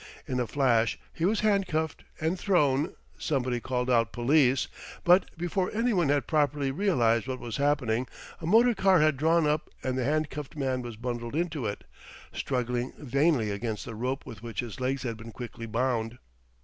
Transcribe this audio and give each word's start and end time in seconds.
In 0.27 0.39
a 0.39 0.47
flash 0.47 0.97
he 1.13 1.25
was 1.25 1.41
handcuffed 1.41 2.05
and 2.19 2.39
thrown, 2.39 2.95
somebody 3.19 3.59
called 3.59 3.87
out 3.87 4.11
"Police"; 4.11 4.67
but 5.03 5.29
before 5.37 5.69
anyone 5.75 6.09
had 6.09 6.25
properly 6.25 6.71
realised 6.71 7.27
what 7.27 7.39
was 7.39 7.57
happening, 7.57 8.07
a 8.39 8.47
motor 8.47 8.73
car 8.73 8.99
had 8.99 9.15
drawn 9.15 9.45
up 9.45 9.69
and 9.83 9.99
the 9.99 10.03
handcuffed 10.03 10.55
man 10.55 10.81
was 10.81 10.97
bundled 10.97 11.35
into 11.35 11.67
it, 11.67 11.83
struggling 12.33 12.93
vainly 12.97 13.51
against 13.51 13.85
the 13.85 13.93
rope 13.93 14.25
with 14.25 14.41
which 14.41 14.61
his 14.61 14.79
legs 14.79 15.03
had 15.03 15.17
been 15.17 15.31
quickly 15.31 15.67
bound. 15.67 16.17